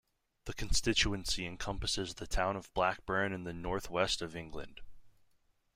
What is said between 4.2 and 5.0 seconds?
of England.